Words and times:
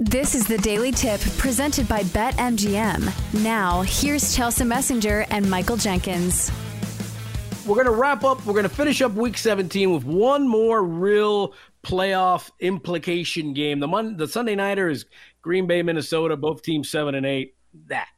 This 0.00 0.34
is 0.34 0.46
the 0.46 0.56
Daily 0.56 0.92
Tip 0.92 1.20
presented 1.36 1.86
by 1.86 2.04
BetMGM. 2.04 3.42
Now, 3.44 3.82
here's 3.82 4.34
Chelsea 4.34 4.64
Messenger 4.64 5.26
and 5.28 5.50
Michael 5.50 5.76
Jenkins. 5.76 6.50
We're 7.66 7.74
going 7.74 7.84
to 7.84 7.92
wrap 7.92 8.24
up. 8.24 8.46
We're 8.46 8.54
going 8.54 8.62
to 8.62 8.70
finish 8.70 9.02
up 9.02 9.12
week 9.12 9.36
17 9.36 9.92
with 9.92 10.04
one 10.04 10.48
more 10.48 10.82
real 10.82 11.52
playoff 11.82 12.50
implication 12.60 13.52
game. 13.52 13.78
The 13.78 13.88
Mon- 13.88 14.16
the 14.16 14.26
Sunday 14.26 14.54
nighter 14.54 14.88
is 14.88 15.04
Green 15.42 15.66
Bay, 15.66 15.82
Minnesota, 15.82 16.34
both 16.34 16.62
teams 16.62 16.90
7 16.90 17.14
and 17.14 17.26
8. 17.26 17.54
That 17.88 18.08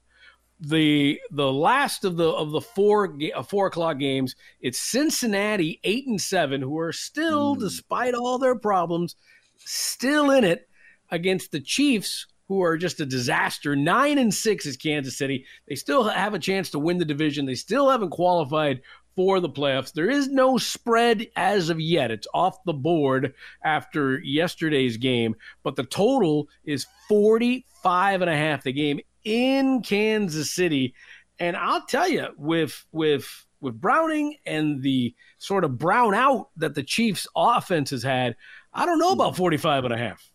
the 0.60 1.20
the 1.32 1.52
last 1.52 2.04
of 2.04 2.16
the 2.16 2.28
of 2.28 2.52
the 2.52 2.60
four 2.60 3.18
uh, 3.34 3.42
four 3.42 3.66
o'clock 3.66 3.98
games 3.98 4.36
it's 4.60 4.78
cincinnati 4.78 5.80
eight 5.82 6.06
and 6.06 6.20
seven 6.20 6.62
who 6.62 6.78
are 6.78 6.92
still 6.92 7.56
mm. 7.56 7.58
despite 7.58 8.14
all 8.14 8.38
their 8.38 8.54
problems 8.54 9.16
still 9.56 10.30
in 10.30 10.44
it 10.44 10.68
against 11.12 11.52
the 11.52 11.60
chiefs 11.60 12.26
who 12.48 12.60
are 12.62 12.76
just 12.76 13.00
a 13.00 13.06
disaster. 13.06 13.76
Nine 13.76 14.18
and 14.18 14.34
six 14.34 14.66
is 14.66 14.76
kansas 14.76 15.16
city. 15.16 15.46
They 15.68 15.76
still 15.76 16.04
have 16.04 16.34
a 16.34 16.40
chance 16.40 16.70
to 16.70 16.80
win 16.80 16.98
the 16.98 17.04
division. 17.04 17.46
They 17.46 17.54
still 17.54 17.88
haven't 17.88 18.10
qualified 18.10 18.82
for 19.14 19.38
the 19.38 19.48
playoffs. 19.48 19.92
There 19.92 20.10
is 20.10 20.28
no 20.28 20.58
spread 20.58 21.28
as 21.36 21.68
of 21.70 21.80
yet. 21.80 22.10
It's 22.10 22.26
off 22.34 22.64
the 22.64 22.72
board 22.72 23.34
after 23.64 24.18
yesterday's 24.20 24.96
game 24.96 25.36
but 25.62 25.76
the 25.76 25.84
total 25.84 26.48
is 26.64 26.86
45 27.08 28.22
and 28.22 28.30
a 28.30 28.36
half 28.36 28.64
the 28.64 28.72
game 28.72 29.00
in 29.24 29.82
Kansas 29.82 30.50
City. 30.50 30.94
And 31.38 31.56
I'll 31.56 31.86
tell 31.86 32.08
you, 32.08 32.28
with 32.36 32.84
with 32.92 33.46
with 33.60 33.80
Browning 33.80 34.36
and 34.44 34.82
the 34.82 35.14
sort 35.38 35.64
of 35.64 35.78
brown 35.78 36.14
out 36.14 36.48
that 36.56 36.74
the 36.74 36.82
Chiefs 36.82 37.26
offense 37.36 37.90
has 37.90 38.02
had, 38.02 38.36
I 38.72 38.86
don't 38.86 38.98
know 38.98 39.12
about 39.12 39.36
45 39.36 39.84
and 39.84 39.94
a 39.94 39.98
half. 39.98 40.31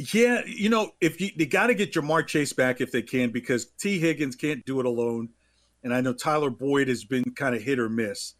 Yeah, 0.00 0.40
you 0.46 0.70
know, 0.70 0.92
if 1.02 1.20
you 1.20 1.30
they 1.36 1.44
got 1.44 1.66
to 1.66 1.74
get 1.74 1.92
Ja'Marr 1.92 2.26
Chase 2.26 2.54
back 2.54 2.80
if 2.80 2.90
they 2.90 3.02
can, 3.02 3.30
because 3.30 3.66
Tee 3.78 3.98
Higgins 3.98 4.34
can't 4.34 4.64
do 4.64 4.80
it 4.80 4.86
alone, 4.86 5.28
and 5.84 5.92
I 5.92 6.00
know 6.00 6.14
Tyler 6.14 6.48
Boyd 6.48 6.88
has 6.88 7.04
been 7.04 7.24
kind 7.34 7.54
of 7.54 7.62
hit 7.62 7.78
or 7.78 7.90
miss. 7.90 8.34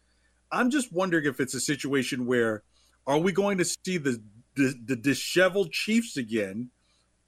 I'm 0.51 0.71
just 0.71 0.91
wondering 0.91 1.25
if 1.25 1.39
it's 1.39 1.53
a 1.53 1.59
situation 1.59 2.25
where 2.25 2.63
are 3.05 3.19
we 3.19 3.31
going 3.31 3.59
to 3.59 3.65
see 3.65 3.99
the 3.99 4.23
the, 4.55 4.73
the 4.83 4.95
disheveled 4.95 5.71
Chiefs 5.71 6.17
again, 6.17 6.71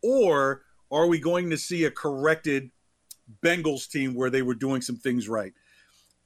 or 0.01 0.63
are 0.91 1.05
we 1.05 1.19
going 1.19 1.51
to 1.51 1.57
see 1.57 1.85
a 1.85 1.91
corrected 1.91 2.71
Bengals 3.43 3.87
team 3.87 4.15
where 4.15 4.31
they 4.31 4.41
were 4.41 4.55
doing 4.55 4.81
some 4.81 4.97
things 4.97 5.29
right? 5.29 5.53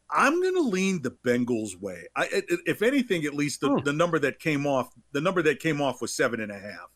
I'm 0.09 0.41
going 0.41 0.55
to 0.55 0.61
lean 0.61 1.01
the 1.01 1.11
Bengals 1.11 1.75
way. 1.77 2.05
I, 2.15 2.29
if 2.65 2.81
anything, 2.81 3.25
at 3.25 3.33
least 3.33 3.59
the, 3.59 3.71
oh. 3.71 3.79
the 3.81 3.91
number 3.91 4.17
that 4.19 4.39
came 4.39 4.65
off, 4.65 4.93
the 5.11 5.19
number 5.19 5.41
that 5.41 5.59
came 5.59 5.81
off 5.81 6.01
was 6.01 6.13
seven 6.13 6.39
and 6.39 6.53
a 6.53 6.57
half. 6.57 6.89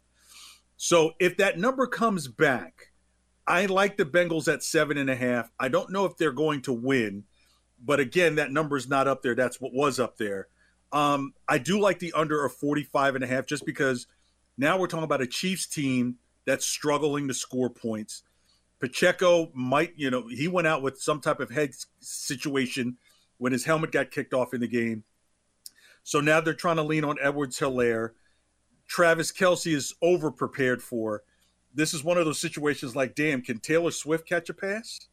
So 0.83 1.11
if 1.19 1.37
that 1.37 1.59
number 1.59 1.85
comes 1.85 2.27
back, 2.27 2.89
I 3.45 3.67
like 3.67 3.97
the 3.97 4.03
Bengals 4.03 4.51
at 4.51 4.63
seven 4.63 4.97
and 4.97 5.11
a 5.11 5.15
half. 5.15 5.51
I 5.59 5.67
don't 5.67 5.91
know 5.91 6.05
if 6.05 6.17
they're 6.17 6.31
going 6.31 6.63
to 6.63 6.73
win, 6.73 7.25
but 7.85 7.99
again, 7.99 8.33
that 8.37 8.51
number 8.51 8.77
is 8.77 8.89
not 8.89 9.07
up 9.07 9.21
there. 9.21 9.35
That's 9.35 9.61
what 9.61 9.75
was 9.75 9.99
up 9.99 10.17
there. 10.17 10.47
Um, 10.91 11.35
I 11.47 11.59
do 11.59 11.79
like 11.79 11.99
the 11.99 12.11
under 12.13 12.43
of 12.43 12.53
45 12.53 13.13
and 13.13 13.23
a 13.23 13.27
half 13.27 13.45
just 13.45 13.63
because 13.63 14.07
now 14.57 14.79
we're 14.79 14.87
talking 14.87 15.03
about 15.03 15.21
a 15.21 15.27
Chiefs 15.27 15.67
team 15.67 16.15
that's 16.47 16.65
struggling 16.65 17.27
to 17.27 17.33
score 17.35 17.69
points. 17.69 18.23
Pacheco 18.79 19.51
might, 19.53 19.93
you 19.97 20.09
know, 20.09 20.27
he 20.29 20.47
went 20.47 20.65
out 20.65 20.81
with 20.81 20.99
some 20.99 21.21
type 21.21 21.39
of 21.39 21.51
head 21.51 21.75
situation 21.99 22.97
when 23.37 23.51
his 23.51 23.65
helmet 23.65 23.91
got 23.91 24.09
kicked 24.09 24.33
off 24.33 24.51
in 24.51 24.61
the 24.61 24.67
game. 24.67 25.03
So 26.01 26.21
now 26.21 26.41
they're 26.41 26.55
trying 26.55 26.77
to 26.77 26.83
lean 26.83 27.03
on 27.03 27.17
Edwards 27.21 27.59
Helaire. 27.59 28.13
Travis 28.91 29.31
Kelce 29.31 29.73
is 29.73 29.93
over 30.01 30.29
prepared 30.31 30.83
for. 30.83 31.23
This 31.73 31.93
is 31.93 32.03
one 32.03 32.17
of 32.17 32.25
those 32.25 32.41
situations 32.41 32.93
like, 32.93 33.15
damn, 33.15 33.41
can 33.41 33.59
Taylor 33.59 33.91
Swift 33.91 34.27
catch 34.27 34.49
a 34.49 34.53
pass? 34.53 35.07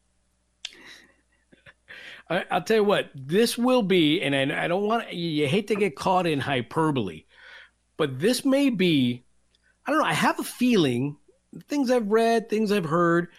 I, 2.29 2.43
will 2.51 2.61
tell 2.61 2.77
you 2.77 2.83
what, 2.83 3.09
this 3.15 3.57
will 3.57 3.81
be, 3.81 4.21
and 4.21 4.35
I, 4.35 4.65
I 4.65 4.67
don't 4.67 4.83
want 4.83 5.13
you 5.13 5.47
hate 5.47 5.69
to 5.69 5.75
get 5.75 5.95
caught 5.95 6.27
in 6.27 6.41
hyperbole, 6.41 7.23
but 7.95 8.19
this 8.19 8.43
may 8.43 8.69
be 8.69 9.23
I 9.85 9.91
don't 9.91 10.01
know. 10.01 10.07
I 10.07 10.13
have 10.13 10.39
a 10.39 10.43
feeling, 10.43 11.15
things 11.69 11.89
I've 11.89 12.11
read, 12.11 12.49
things 12.49 12.73
I've 12.73 12.85
heard. 12.85 13.29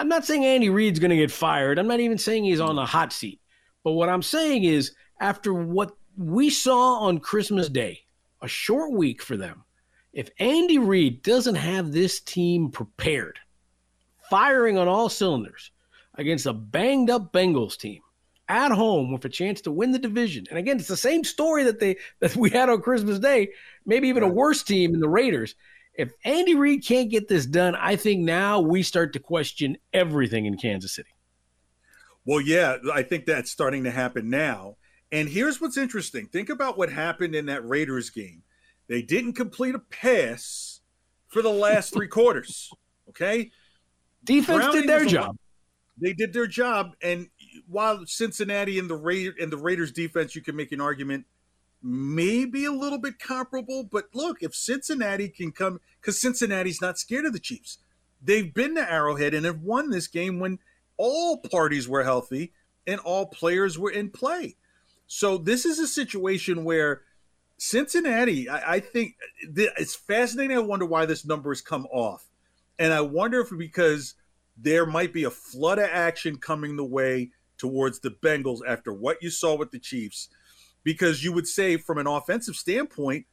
I'm 0.00 0.08
not 0.08 0.26
saying 0.26 0.44
Andy 0.44 0.68
Reid's 0.68 0.98
going 0.98 1.10
to 1.10 1.16
get 1.16 1.30
fired. 1.30 1.78
I'm 1.78 1.86
not 1.86 2.00
even 2.00 2.18
saying 2.18 2.42
he's 2.42 2.60
on 2.60 2.74
the 2.74 2.84
hot 2.84 3.12
seat. 3.12 3.40
But 3.84 3.92
what 3.92 4.08
I'm 4.08 4.20
saying 4.20 4.64
is, 4.64 4.92
after 5.20 5.54
what 5.54 5.96
we 6.18 6.50
saw 6.50 6.98
on 6.98 7.20
Christmas 7.20 7.68
Day, 7.68 8.00
a 8.42 8.48
short 8.48 8.92
week 8.92 9.22
for 9.22 9.36
them, 9.36 9.62
if 10.16 10.30
Andy 10.40 10.78
Reid 10.78 11.22
doesn't 11.22 11.54
have 11.54 11.92
this 11.92 12.20
team 12.20 12.70
prepared, 12.70 13.38
firing 14.30 14.78
on 14.78 14.88
all 14.88 15.08
cylinders 15.08 15.70
against 16.14 16.46
a 16.46 16.52
banged 16.52 17.10
up 17.10 17.32
Bengals 17.32 17.76
team 17.76 18.00
at 18.48 18.72
home 18.72 19.12
with 19.12 19.24
a 19.24 19.28
chance 19.28 19.60
to 19.60 19.70
win 19.70 19.92
the 19.92 19.98
division. 19.98 20.46
And 20.50 20.58
again, 20.58 20.78
it's 20.78 20.88
the 20.88 20.96
same 20.96 21.22
story 21.22 21.64
that 21.64 21.78
they 21.78 21.98
that 22.20 22.34
we 22.34 22.50
had 22.50 22.68
on 22.68 22.80
Christmas 22.80 23.18
Day, 23.18 23.50
maybe 23.84 24.08
even 24.08 24.22
a 24.22 24.28
worse 24.28 24.62
team 24.62 24.94
in 24.94 25.00
the 25.00 25.08
Raiders 25.08 25.54
if 25.96 26.12
Andy 26.24 26.54
Reid 26.54 26.84
can't 26.84 27.10
get 27.10 27.28
this 27.28 27.46
done, 27.46 27.74
I 27.74 27.96
think 27.96 28.20
now 28.20 28.60
we 28.60 28.82
start 28.82 29.12
to 29.14 29.18
question 29.18 29.78
everything 29.92 30.46
in 30.46 30.56
Kansas 30.56 30.94
City. 30.94 31.10
Well, 32.24 32.40
yeah, 32.40 32.76
I 32.92 33.02
think 33.02 33.24
that's 33.24 33.50
starting 33.50 33.84
to 33.84 33.90
happen 33.90 34.28
now. 34.28 34.76
And 35.12 35.28
here's 35.28 35.60
what's 35.60 35.76
interesting 35.76 36.26
think 36.26 36.50
about 36.50 36.76
what 36.76 36.90
happened 36.90 37.34
in 37.34 37.46
that 37.46 37.66
Raiders 37.66 38.10
game. 38.10 38.42
They 38.88 39.02
didn't 39.02 39.34
complete 39.34 39.74
a 39.74 39.80
pass 39.80 40.80
for 41.28 41.42
the 41.42 41.50
last 41.50 41.92
three 41.92 42.08
quarters. 42.08 42.70
Okay. 43.08 43.50
Defense 44.24 44.58
Browning 44.58 44.80
did 44.82 44.90
their 44.90 45.06
job. 45.06 45.38
They 45.96 46.12
did 46.12 46.32
their 46.34 46.48
job. 46.48 46.96
And 47.00 47.28
while 47.66 48.04
Cincinnati 48.04 48.78
and 48.78 48.90
the 48.90 48.96
Ra- 48.96 49.32
and 49.40 49.50
the 49.50 49.56
Raiders 49.56 49.92
defense, 49.92 50.34
you 50.34 50.42
can 50.42 50.56
make 50.56 50.72
an 50.72 50.80
argument 50.80 51.24
maybe 51.82 52.64
a 52.64 52.72
little 52.72 52.98
bit 52.98 53.18
comparable. 53.18 53.84
But 53.84 54.06
look, 54.12 54.42
if 54.42 54.54
Cincinnati 54.54 55.28
can 55.28 55.52
come, 55.52 55.80
because 56.00 56.20
Cincinnati's 56.20 56.82
not 56.82 56.98
scared 56.98 57.24
of 57.24 57.32
the 57.32 57.38
Chiefs, 57.38 57.78
they've 58.20 58.52
been 58.52 58.74
to 58.74 58.90
Arrowhead 58.90 59.32
and 59.32 59.46
have 59.46 59.62
won 59.62 59.90
this 59.90 60.08
game 60.08 60.40
when 60.40 60.58
all 60.96 61.38
parties 61.38 61.88
were 61.88 62.04
healthy 62.04 62.52
and 62.86 63.00
all 63.00 63.26
players 63.26 63.78
were 63.78 63.90
in 63.90 64.10
play. 64.10 64.56
So 65.06 65.38
this 65.38 65.64
is 65.64 65.78
a 65.78 65.86
situation 65.86 66.64
where 66.64 67.02
Cincinnati, 67.58 68.48
I, 68.48 68.74
I 68.74 68.80
think 68.80 69.14
it's 69.40 69.94
fascinating. 69.94 70.56
I 70.56 70.60
wonder 70.60 70.86
why 70.86 71.06
this 71.06 71.24
number 71.24 71.50
has 71.50 71.60
come 71.60 71.86
off. 71.86 72.28
And 72.78 72.92
I 72.92 73.00
wonder 73.00 73.40
if 73.40 73.48
because 73.56 74.14
there 74.56 74.86
might 74.86 75.12
be 75.12 75.24
a 75.24 75.30
flood 75.30 75.78
of 75.78 75.88
action 75.90 76.36
coming 76.36 76.76
the 76.76 76.84
way 76.84 77.30
towards 77.58 78.00
the 78.00 78.10
Bengals 78.10 78.60
after 78.66 78.92
what 78.92 79.22
you 79.22 79.30
saw 79.30 79.56
with 79.56 79.70
the 79.70 79.78
Chiefs 79.78 80.28
because 80.86 81.24
you 81.24 81.32
would 81.32 81.48
say 81.48 81.76
from 81.76 81.98
an 81.98 82.06
offensive 82.06 82.54
standpoint, 82.54 83.26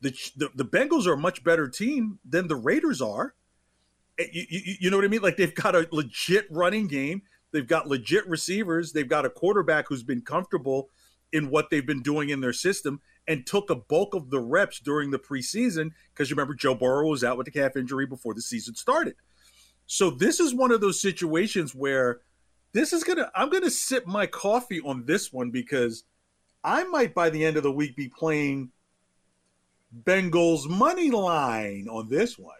the 0.00 0.10
the, 0.36 0.50
the 0.54 0.64
Bengals 0.64 1.06
are 1.06 1.14
a 1.14 1.18
much 1.18 1.42
better 1.42 1.68
team 1.68 2.20
than 2.24 2.46
the 2.46 2.56
Raiders 2.56 3.02
are. 3.02 3.34
Eh, 4.18 4.26
you, 4.32 4.46
you, 4.48 4.74
you 4.82 4.90
know 4.90 4.98
what 4.98 5.04
I 5.04 5.08
mean? 5.08 5.20
Like 5.20 5.36
they've 5.36 5.54
got 5.54 5.74
a 5.74 5.88
legit 5.90 6.46
running 6.50 6.86
game. 6.86 7.22
They've 7.50 7.66
got 7.66 7.88
legit 7.88 8.28
receivers. 8.28 8.92
They've 8.92 9.08
got 9.08 9.26
a 9.26 9.30
quarterback 9.30 9.86
who's 9.88 10.04
been 10.04 10.22
comfortable 10.22 10.90
in 11.32 11.50
what 11.50 11.70
they've 11.70 11.84
been 11.84 12.02
doing 12.02 12.28
in 12.28 12.40
their 12.40 12.52
system. 12.52 13.00
And 13.28 13.46
took 13.46 13.70
a 13.70 13.74
bulk 13.74 14.14
of 14.14 14.30
the 14.30 14.40
reps 14.40 14.80
during 14.80 15.10
the 15.10 15.18
preseason 15.18 15.90
because 16.12 16.28
you 16.28 16.36
remember 16.36 16.54
Joe 16.54 16.74
Burrow 16.74 17.08
was 17.08 17.22
out 17.22 17.36
with 17.36 17.46
the 17.46 17.50
calf 17.50 17.76
injury 17.76 18.06
before 18.06 18.34
the 18.34 18.42
season 18.42 18.74
started. 18.74 19.14
So 19.86 20.10
this 20.10 20.40
is 20.40 20.54
one 20.54 20.72
of 20.72 20.80
those 20.80 21.00
situations 21.00 21.74
where 21.74 22.20
this 22.72 22.92
is 22.92 23.04
gonna 23.04 23.30
I'm 23.34 23.50
gonna 23.50 23.70
sip 23.70 24.06
my 24.06 24.26
coffee 24.26 24.80
on 24.80 25.04
this 25.04 25.32
one 25.32 25.50
because 25.50 26.04
I 26.64 26.84
might 26.84 27.14
by 27.14 27.30
the 27.30 27.44
end 27.44 27.56
of 27.56 27.62
the 27.62 27.72
week 27.72 27.96
be 27.96 28.08
playing 28.08 28.70
Bengals 30.04 30.68
money 30.68 31.10
line 31.10 31.88
on 31.90 32.08
this 32.08 32.38
one. 32.38 32.54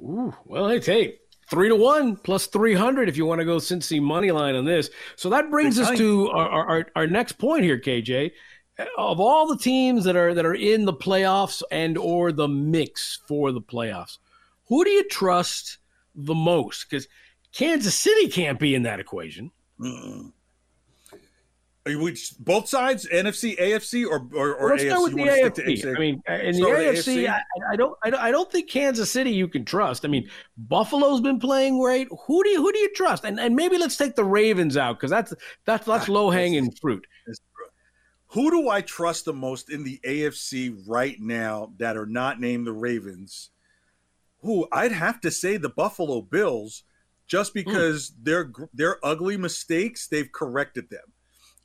Ooh, 0.00 0.34
well, 0.44 0.68
hey, 0.68 0.80
hey, 0.80 1.18
three 1.48 1.68
to 1.68 1.76
one 1.76 2.16
plus 2.16 2.46
300 2.46 3.08
if 3.08 3.16
you 3.16 3.26
want 3.26 3.40
to 3.40 3.44
go 3.44 3.56
Cincy 3.56 4.00
money 4.00 4.30
line 4.30 4.54
on 4.54 4.64
this. 4.64 4.90
So 5.16 5.30
that 5.30 5.50
brings 5.50 5.78
us 5.78 5.96
to 5.98 6.30
our, 6.30 6.48
our, 6.48 6.86
our 6.96 7.06
next 7.06 7.32
point 7.32 7.64
here, 7.64 7.78
KJ. 7.78 8.32
Of 8.98 9.20
all 9.20 9.46
the 9.46 9.58
teams 9.58 10.04
that 10.04 10.16
are 10.16 10.34
that 10.34 10.44
are 10.44 10.54
in 10.54 10.84
the 10.84 10.92
playoffs 10.92 11.62
and 11.70 11.96
or 11.96 12.32
the 12.32 12.48
mix 12.48 13.20
for 13.28 13.52
the 13.52 13.60
playoffs, 13.60 14.18
who 14.66 14.84
do 14.84 14.90
you 14.90 15.08
trust 15.08 15.78
the 16.14 16.34
most? 16.34 16.88
Because 16.88 17.06
Kansas 17.52 17.94
City 17.94 18.28
can't 18.28 18.58
be 18.58 18.74
in 18.74 18.82
that 18.82 18.98
equation. 18.98 19.52
Mm-mm. 19.80 20.32
Are 21.86 21.90
you 21.92 22.16
both 22.40 22.66
sides, 22.66 23.06
NFC, 23.12 23.58
AFC, 23.58 24.06
or 24.06 24.26
or, 24.34 24.54
or 24.54 24.70
Let's 24.70 24.82
AFC? 24.82 24.88
start 24.88 25.02
with 25.02 25.14
the 25.14 25.22
AFC. 25.22 25.94
I 25.96 25.98
mean, 25.98 26.22
in 26.26 26.56
the 26.56 26.66
AFC, 26.66 27.28
I, 27.28 27.42
I, 27.70 27.76
don't, 27.76 27.94
I 28.02 28.30
don't 28.30 28.50
think 28.50 28.70
Kansas 28.70 29.10
City 29.10 29.30
you 29.30 29.48
can 29.48 29.66
trust. 29.66 30.06
I 30.06 30.08
mean, 30.08 30.30
Buffalo's 30.56 31.20
been 31.20 31.38
playing 31.38 31.78
great. 31.78 32.08
Who 32.26 32.42
do 32.42 32.48
you 32.48 32.62
who 32.62 32.72
do 32.72 32.78
you 32.78 32.90
trust? 32.94 33.24
And 33.24 33.38
and 33.38 33.54
maybe 33.54 33.76
let's 33.76 33.98
take 33.98 34.16
the 34.16 34.24
Ravens 34.24 34.78
out 34.78 34.96
because 34.96 35.10
that's 35.10 35.34
that's 35.66 35.84
that's 35.84 36.08
low 36.08 36.30
hanging 36.30 36.70
fruit. 36.80 37.06
Who 38.34 38.50
do 38.50 38.68
I 38.68 38.80
trust 38.80 39.24
the 39.24 39.32
most 39.32 39.70
in 39.70 39.84
the 39.84 40.00
AFC 40.04 40.82
right 40.86 41.20
now 41.20 41.72
that 41.78 41.96
are 41.96 42.06
not 42.06 42.40
named 42.40 42.66
the 42.66 42.72
Ravens? 42.72 43.50
Who 44.42 44.68
I'd 44.70 44.92
have 44.92 45.20
to 45.22 45.30
say 45.30 45.56
the 45.56 45.70
Buffalo 45.70 46.20
Bills, 46.20 46.84
just 47.26 47.52
hmm. 47.52 47.60
because 47.60 48.10
mm. 48.10 48.24
their 48.24 48.52
their 48.72 49.04
ugly 49.04 49.36
mistakes 49.36 50.06
they've 50.06 50.30
corrected 50.30 50.90
them 50.90 51.14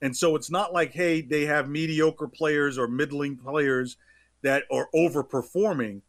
and 0.02 0.16
so 0.16 0.36
it's 0.36 0.50
not 0.50 0.74
like, 0.74 0.94
hey, 0.94 1.22
they 1.22 1.46
have 1.46 1.70
mediocre 1.70 2.28
players 2.28 2.78
or 2.78 2.88
middling 2.88 3.36
players 3.36 3.98
that 4.42 4.64
are 4.72 4.88
overperforming. 4.96 6.02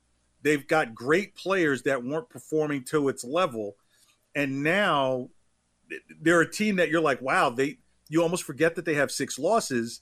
They've 0.43 0.67
got 0.67 0.95
great 0.95 1.35
players 1.35 1.83
that 1.83 2.05
weren't 2.05 2.31
performing 2.31 2.85
to 2.85 3.09
its 3.09 3.25
level. 3.25 3.77
And 4.35 4.63
now 4.63 5.31
they're 6.21 6.41
a 6.41 6.51
team 6.51 6.77
that 6.77 6.89
you're 6.89 7.01
like, 7.01 7.21
wow, 7.21 7.51
they 7.51 7.79
you 8.09 8.23
almost 8.23 8.45
forget 8.45 8.75
that 8.75 8.85
they 8.85 8.95
have 8.95 9.11
six 9.11 9.39
losses, 9.39 10.01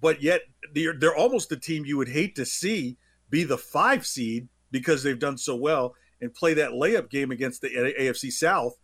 but 0.00 0.22
yet 0.22 0.42
they're 0.74 0.94
they're 0.94 1.16
almost 1.16 1.48
the 1.48 1.56
team 1.56 1.84
you 1.84 1.96
would 1.96 2.08
hate 2.08 2.34
to 2.36 2.44
see 2.44 2.96
be 3.30 3.44
the 3.44 3.58
five 3.58 4.06
seed 4.06 4.48
because 4.70 5.02
they've 5.02 5.18
done 5.18 5.38
so 5.38 5.54
well 5.54 5.94
and 6.20 6.34
play 6.34 6.54
that 6.54 6.70
layup 6.70 7.10
game 7.10 7.30
against 7.30 7.60
the 7.60 7.68
AFC 7.68 8.32
South. 8.32 8.74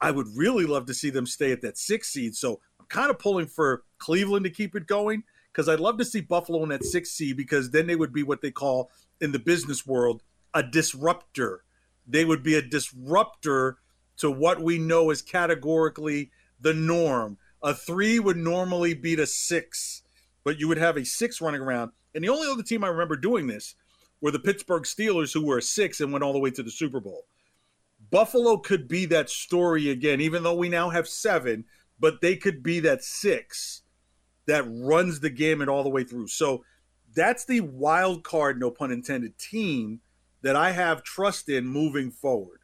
I 0.00 0.10
would 0.10 0.26
really 0.34 0.66
love 0.66 0.86
to 0.86 0.94
see 0.94 1.10
them 1.10 1.26
stay 1.26 1.52
at 1.52 1.62
that 1.62 1.78
six 1.78 2.12
seed. 2.12 2.34
So 2.34 2.60
I'm 2.78 2.86
kind 2.86 3.10
of 3.10 3.18
pulling 3.18 3.46
for 3.46 3.84
Cleveland 3.98 4.44
to 4.44 4.50
keep 4.50 4.74
it 4.74 4.86
going 4.86 5.22
because 5.52 5.68
I'd 5.68 5.80
love 5.80 5.98
to 5.98 6.04
see 6.04 6.20
Buffalo 6.20 6.62
in 6.62 6.68
that 6.70 6.84
six 6.84 7.10
seed 7.10 7.36
because 7.36 7.70
then 7.70 7.86
they 7.86 7.96
would 7.96 8.12
be 8.12 8.22
what 8.22 8.42
they 8.42 8.50
call 8.50 8.90
in 9.20 9.32
the 9.32 9.38
business 9.38 9.86
world 9.86 10.22
a 10.52 10.62
disruptor. 10.62 11.64
They 12.06 12.24
would 12.24 12.42
be 12.42 12.54
a 12.54 12.62
disruptor 12.62 13.78
to 14.18 14.30
what 14.30 14.60
we 14.60 14.78
know 14.78 15.10
is 15.10 15.22
categorically 15.22 16.30
the 16.60 16.74
norm. 16.74 17.38
A 17.62 17.74
three 17.74 18.18
would 18.18 18.36
normally 18.36 18.94
beat 18.94 19.18
a 19.18 19.26
six, 19.26 20.02
but 20.44 20.60
you 20.60 20.68
would 20.68 20.78
have 20.78 20.96
a 20.96 21.04
six 21.04 21.40
running 21.40 21.60
around. 21.60 21.90
And 22.14 22.22
the 22.22 22.28
only 22.28 22.48
other 22.48 22.62
team 22.62 22.84
I 22.84 22.88
remember 22.88 23.16
doing 23.16 23.46
this 23.46 23.74
were 24.20 24.30
the 24.30 24.38
Pittsburgh 24.38 24.84
Steelers, 24.84 25.32
who 25.32 25.44
were 25.44 25.58
a 25.58 25.62
six 25.62 26.00
and 26.00 26.12
went 26.12 26.22
all 26.22 26.32
the 26.32 26.38
way 26.38 26.50
to 26.52 26.62
the 26.62 26.70
Super 26.70 27.00
Bowl. 27.00 27.24
Buffalo 28.10 28.58
could 28.58 28.86
be 28.86 29.06
that 29.06 29.30
story 29.30 29.90
again, 29.90 30.20
even 30.20 30.42
though 30.42 30.54
we 30.54 30.68
now 30.68 30.90
have 30.90 31.08
seven 31.08 31.64
but 31.98 32.20
they 32.20 32.36
could 32.36 32.62
be 32.62 32.80
that 32.80 33.02
six 33.02 33.82
that 34.46 34.64
runs 34.68 35.20
the 35.20 35.30
gamut 35.30 35.68
all 35.68 35.82
the 35.82 35.88
way 35.88 36.04
through. 36.04 36.26
So 36.26 36.64
that's 37.14 37.44
the 37.44 37.60
wild 37.60 38.24
card, 38.24 38.58
no 38.58 38.70
pun 38.70 38.90
intended, 38.90 39.38
team 39.38 40.00
that 40.42 40.56
I 40.56 40.72
have 40.72 41.02
trust 41.02 41.48
in 41.48 41.66
moving 41.66 42.10
forward. 42.10 42.60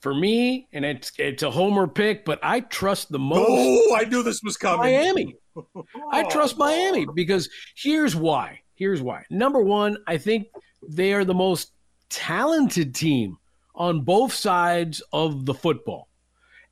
For 0.00 0.14
me, 0.14 0.68
and 0.72 0.84
it's 0.84 1.10
it's 1.18 1.42
a 1.42 1.50
homer 1.50 1.88
pick, 1.88 2.24
but 2.24 2.38
I 2.40 2.60
trust 2.60 3.10
the 3.10 3.18
most. 3.18 3.48
Oh, 3.48 3.96
I 3.96 4.04
knew 4.04 4.22
this 4.22 4.40
was 4.44 4.56
coming. 4.56 4.78
Miami. 4.78 5.34
I 6.12 6.22
trust 6.24 6.56
Miami 6.56 7.04
because 7.14 7.48
here's 7.74 8.14
why. 8.14 8.60
Here's 8.76 9.02
why. 9.02 9.24
Number 9.28 9.60
one, 9.60 9.98
I 10.06 10.18
think 10.18 10.46
they 10.88 11.12
are 11.14 11.24
the 11.24 11.34
most 11.34 11.72
talented 12.10 12.94
team 12.94 13.38
on 13.74 14.02
both 14.02 14.32
sides 14.32 15.02
of 15.12 15.46
the 15.46 15.54
football. 15.54 16.08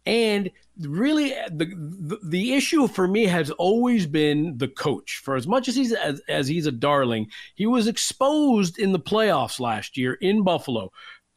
And 0.07 0.51
really, 0.81 1.31
the, 1.51 1.65
the, 1.65 2.19
the 2.23 2.55
issue 2.55 2.87
for 2.87 3.09
me 3.09 3.25
has 3.25 3.51
always 3.51 4.07
been 4.07 4.57
the 4.57 4.69
coach. 4.69 5.21
For 5.25 5.35
as 5.35 5.49
much 5.49 5.67
as 5.67 5.75
he's 5.75 5.93
as, 5.93 6.21
as 6.29 6.47
he's 6.47 6.67
a 6.67 6.73
darling, 6.73 7.29
he 7.55 7.67
was 7.67 7.89
exposed 7.89 8.79
in 8.79 8.93
the 8.93 9.01
playoffs 9.01 9.59
last 9.59 9.97
year 9.97 10.15
in 10.15 10.43
Buffalo. 10.43 10.93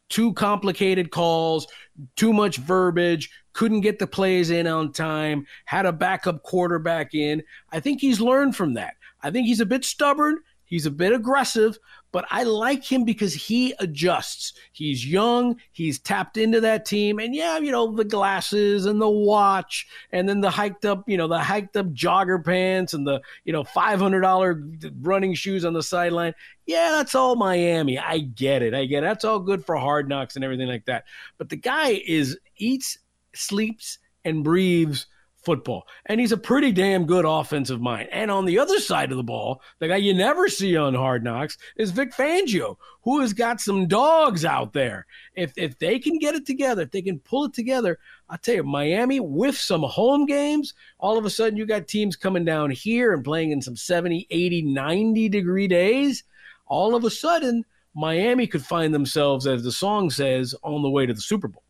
Too 0.09 0.33
complicated 0.33 1.11
calls, 1.11 1.67
too 2.15 2.33
much 2.33 2.57
verbiage, 2.57 3.29
couldn't 3.53 3.81
get 3.81 3.99
the 3.99 4.07
plays 4.07 4.49
in 4.49 4.67
on 4.67 4.91
time, 4.91 5.45
had 5.65 5.85
a 5.85 5.93
backup 5.93 6.43
quarterback 6.43 7.13
in. 7.13 7.43
I 7.71 7.79
think 7.79 8.01
he's 8.01 8.19
learned 8.19 8.55
from 8.55 8.73
that. 8.73 8.95
I 9.21 9.31
think 9.31 9.47
he's 9.47 9.59
a 9.59 9.65
bit 9.65 9.85
stubborn. 9.85 10.39
He's 10.69 10.85
a 10.85 10.91
bit 10.91 11.13
aggressive, 11.13 11.79
but 12.11 12.25
I 12.29 12.43
like 12.43 12.83
him 12.83 13.03
because 13.03 13.33
he 13.33 13.73
adjusts. 13.79 14.53
He's 14.71 15.03
young, 15.03 15.59
he's 15.71 15.97
tapped 15.97 16.37
into 16.37 16.61
that 16.61 16.85
team, 16.85 17.17
and 17.17 17.33
yeah, 17.33 17.57
you 17.57 17.71
know, 17.71 17.91
the 17.91 18.03
glasses 18.03 18.85
and 18.85 19.01
the 19.01 19.09
watch, 19.09 19.87
and 20.11 20.29
then 20.29 20.41
the 20.41 20.51
hiked 20.51 20.85
up, 20.85 21.09
you 21.09 21.17
know, 21.17 21.27
the 21.27 21.39
hiked 21.39 21.75
up 21.75 21.87
jogger 21.87 22.45
pants 22.45 22.93
and 22.93 23.05
the, 23.05 23.19
you 23.45 23.51
know, 23.51 23.63
$500 23.63 24.93
running 25.01 25.33
shoes 25.33 25.65
on 25.65 25.73
the 25.73 25.81
sideline. 25.81 26.33
Yeah, 26.67 26.91
that's 26.91 27.15
all 27.15 27.35
Miami. 27.35 27.97
I 27.97 28.19
get 28.19 28.61
it. 28.61 28.75
I 28.75 28.85
get 28.85 29.03
it. 29.03 29.07
That's 29.07 29.25
all 29.25 29.39
good 29.39 29.65
for 29.65 29.75
hard 29.75 30.07
knocks 30.07 30.35
and 30.35 30.45
everything 30.45 30.67
like 30.67 30.85
that. 30.85 31.05
But 31.39 31.49
the 31.49 31.55
guy 31.55 31.99
is 32.05 32.37
eats, 32.57 32.99
sleeps, 33.33 33.97
and 34.23 34.43
breathes 34.43 35.07
football. 35.49 35.87
And 36.05 36.19
he's 36.19 36.31
a 36.31 36.37
pretty 36.37 36.71
damn 36.71 37.07
good 37.07 37.25
offensive 37.25 37.81
mind. 37.81 38.07
And 38.11 38.29
on 38.29 38.45
the 38.45 38.59
other 38.59 38.79
side 38.79 39.09
of 39.09 39.17
the 39.17 39.23
ball, 39.23 39.63
the 39.79 39.87
guy 39.87 39.95
you 39.95 40.13
never 40.13 40.47
see 40.47 40.77
on 40.77 40.93
Hard 40.93 41.23
Knocks 41.23 41.57
is 41.75 41.89
Vic 41.89 42.11
Fangio, 42.13 42.75
who 43.01 43.21
has 43.21 43.33
got 43.33 43.59
some 43.59 43.87
dogs 43.87 44.45
out 44.45 44.73
there. 44.73 45.07
If 45.33 45.53
if 45.57 45.79
they 45.79 45.97
can 45.97 46.19
get 46.19 46.35
it 46.35 46.45
together, 46.45 46.83
if 46.83 46.91
they 46.91 47.01
can 47.01 47.17
pull 47.17 47.45
it 47.45 47.53
together, 47.53 47.97
I'll 48.29 48.37
tell 48.37 48.53
you, 48.53 48.63
Miami 48.63 49.19
with 49.19 49.57
some 49.57 49.81
home 49.81 50.27
games, 50.27 50.75
all 50.99 51.17
of 51.17 51.25
a 51.25 51.31
sudden 51.31 51.57
you 51.57 51.65
got 51.65 51.87
teams 51.87 52.15
coming 52.15 52.45
down 52.45 52.69
here 52.69 53.11
and 53.13 53.23
playing 53.23 53.49
in 53.49 53.63
some 53.63 53.75
70, 53.75 54.27
80, 54.29 54.61
90 54.61 55.29
degree 55.29 55.67
days. 55.67 56.25
All 56.67 56.93
of 56.93 57.05
a 57.05 57.09
sudden, 57.09 57.65
Miami 57.95 58.45
could 58.45 58.63
find 58.63 58.93
themselves, 58.93 59.47
as 59.47 59.63
the 59.63 59.71
song 59.71 60.11
says, 60.11 60.53
on 60.61 60.83
the 60.83 60.89
way 60.91 61.07
to 61.07 61.13
the 61.15 61.21
Super 61.21 61.47
Bowl. 61.47 61.63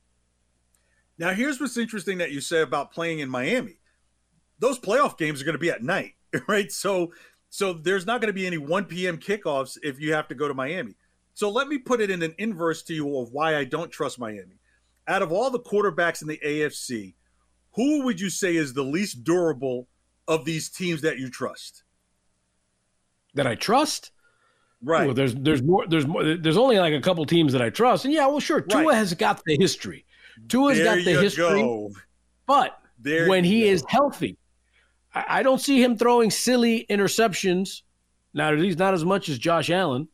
Now, 1.20 1.34
here's 1.34 1.60
what's 1.60 1.78
interesting 1.78 2.18
that 2.20 2.32
you 2.32 2.40
say 2.40 2.62
about 2.62 2.94
playing 2.94 3.20
in 3.20 3.30
Miami. 3.30 3.82
Those 4.58 4.80
playoff 4.80 5.18
games 5.18 5.42
are 5.42 5.46
going 5.46 5.54
to 5.54 5.60
be 5.60 5.70
at 5.70 5.84
night, 5.84 6.14
right? 6.48 6.72
So, 6.72 7.12
so 7.50 7.74
there's 7.74 8.06
not 8.06 8.22
going 8.22 8.30
to 8.30 8.34
be 8.34 8.48
any 8.48 8.58
1 8.58 8.86
p.m. 8.86 9.18
kickoffs 9.18 9.78
if 9.84 10.00
you 10.00 10.14
have 10.14 10.30
to 10.30 10.36
go 10.36 10.48
to 10.48 10.54
Miami. 10.54 10.96
So 11.34 11.50
let 11.50 11.68
me 11.68 11.78
put 11.78 12.02
it 12.02 12.10
in 12.10 12.24
an 12.24 12.36
inverse 12.38 12.82
to 12.84 12.94
you 12.94 13.18
of 13.18 13.32
why 13.32 13.58
I 13.58 13.66
don't 13.66 13.92
trust 13.92 14.18
Miami. 14.18 14.60
Out 15.08 15.22
of 15.22 15.32
all 15.32 15.50
the 15.50 15.60
quarterbacks 15.60 16.22
in 16.22 16.28
the 16.28 16.40
AFC, 16.44 17.16
who 17.74 18.04
would 18.04 18.20
you 18.20 18.30
say 18.30 18.56
is 18.56 18.74
the 18.74 18.84
least 18.84 19.24
durable 19.24 19.88
of 20.28 20.46
these 20.46 20.70
teams 20.70 21.02
that 21.02 21.18
you 21.18 21.30
trust? 21.30 21.84
That 23.34 23.48
I 23.48 23.56
trust? 23.56 24.12
Right. 24.82 25.06
Well, 25.06 25.14
there's 25.14 25.36
there's 25.36 25.62
more 25.62 25.86
there's 25.88 26.08
more 26.08 26.24
there's 26.36 26.58
only 26.58 26.80
like 26.80 26.94
a 26.94 27.02
couple 27.02 27.26
teams 27.26 27.54
that 27.54 27.62
I 27.62 27.70
trust. 27.70 28.06
And 28.06 28.14
yeah, 28.14 28.28
well 28.28 28.40
sure, 28.40 28.62
Tua 28.62 28.86
right. 28.86 28.96
has 28.96 29.14
got 29.14 29.42
the 29.46 29.58
history. 29.60 30.06
Tua's 30.48 30.78
there 30.78 30.96
got 30.96 31.06
the 31.06 31.22
history, 31.22 31.62
go. 31.62 31.92
but 32.46 32.80
there 33.00 33.28
when 33.28 33.44
he 33.44 33.62
go. 33.62 33.68
is 33.68 33.84
healthy, 33.88 34.38
I, 35.14 35.26
I 35.28 35.44
don't 35.44 35.60
see 35.60 35.84
him 35.84 35.98
throwing 35.98 36.32
silly 36.32 36.86
interceptions. 36.90 37.82
Now 38.34 38.56
he's 38.56 38.78
not 38.78 38.94
as 38.94 39.04
much 39.04 39.30
as 39.30 39.38
Josh 39.38 39.70
Allen, 39.70 40.08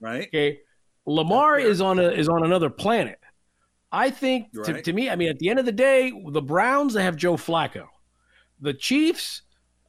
right? 0.00 0.26
Okay, 0.28 0.60
Lamar 1.06 1.58
is 1.58 1.80
on 1.80 1.98
a 1.98 2.08
is 2.08 2.28
on 2.28 2.44
another 2.44 2.70
planet. 2.70 3.18
I 3.92 4.10
think 4.10 4.48
right. 4.52 4.76
to, 4.76 4.82
to 4.82 4.92
me, 4.92 5.08
I 5.08 5.16
mean, 5.16 5.28
at 5.28 5.38
the 5.38 5.48
end 5.48 5.58
of 5.58 5.64
the 5.64 5.72
day, 5.72 6.12
the 6.30 6.42
Browns 6.42 6.94
they 6.94 7.02
have 7.02 7.16
Joe 7.16 7.36
Flacco, 7.36 7.86
the 8.60 8.74
Chiefs. 8.74 9.42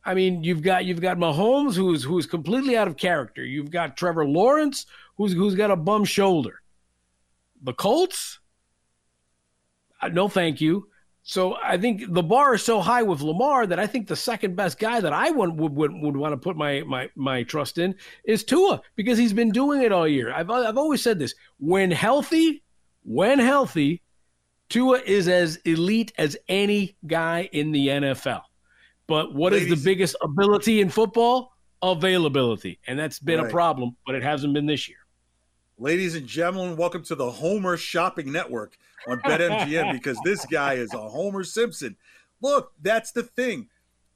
I 0.06 0.14
mean, 0.14 0.44
you've 0.44 0.62
got 0.62 0.86
you've 0.86 1.02
got 1.02 1.18
Mahomes 1.18 1.76
who's 1.76 2.04
who's 2.04 2.26
completely 2.26 2.78
out 2.78 2.88
of 2.88 2.96
character. 2.96 3.44
You've 3.44 3.72
got 3.72 3.98
Trevor 3.98 4.26
Lawrence 4.26 4.86
who's 5.18 5.34
who's 5.34 5.56
got 5.56 5.72
a 5.72 5.76
bum 5.76 6.06
shoulder. 6.06 6.62
The 7.64 7.74
Colts, 7.74 8.40
Uh, 10.02 10.10
no 10.10 10.28
thank 10.28 10.62
you. 10.62 10.88
So 11.28 11.58
I 11.62 11.78
think 11.78 12.04
the 12.08 12.24
bar 12.24 12.56
is 12.56 12.64
so 12.64 12.80
high 12.80 13.04
with 13.04 13.20
Lamar 13.20 13.68
that 13.68 13.80
I 13.80 13.86
think 13.86 14.08
the 14.08 14.16
second 14.16 14.56
best 14.56 14.80
guy 14.80 15.02
that 15.02 15.12
I 15.12 15.30
would 15.30 15.60
would, 15.60 15.74
would, 15.74 15.92
would 15.94 16.16
want 16.16 16.32
to 16.32 16.38
put 16.38 16.56
my, 16.56 16.84
my 16.84 17.10
my 17.18 17.44
trust 17.44 17.78
in 17.78 17.96
is 18.24 18.46
Tua 18.46 18.82
because 18.96 19.18
he's 19.18 19.34
been 19.34 19.52
doing 19.52 19.82
it 19.82 19.92
all 19.92 20.08
year. 20.08 20.32
I've 20.32 20.50
I've 20.50 20.78
always 20.78 21.04
said 21.04 21.20
this: 21.20 21.36
when 21.60 21.92
healthy, 21.92 22.64
when 23.04 23.40
healthy, 23.40 24.04
Tua 24.70 25.02
is 25.06 25.28
as 25.28 25.58
elite 25.66 26.14
as 26.18 26.38
any 26.48 26.96
guy 27.06 27.50
in 27.52 27.74
the 27.74 27.90
NFL. 27.90 28.44
But 29.06 29.34
what 29.34 29.52
Ladies, 29.52 29.70
is 29.70 29.84
the 29.84 29.90
biggest 29.90 30.16
ability 30.22 30.80
in 30.80 30.88
football? 30.88 31.52
Availability, 31.82 32.80
and 32.88 32.98
that's 32.98 33.20
been 33.20 33.40
right. 33.40 33.50
a 33.50 33.52
problem, 33.52 33.98
but 34.06 34.16
it 34.16 34.24
hasn't 34.24 34.54
been 34.54 34.66
this 34.66 34.88
year. 34.88 34.98
Ladies 35.80 36.16
and 36.16 36.26
gentlemen, 36.26 36.76
welcome 36.76 37.04
to 37.04 37.14
the 37.14 37.30
Homer 37.30 37.78
Shopping 37.78 38.32
Network 38.32 38.76
on 39.08 39.20
BetMGM 39.20 39.92
because 39.94 40.18
this 40.24 40.44
guy 40.48 40.74
is 40.74 40.92
a 40.92 40.98
Homer 40.98 41.44
Simpson. 41.44 41.96
Look, 42.42 42.72
that's 42.82 43.12
the 43.12 43.22
thing. 43.22 43.68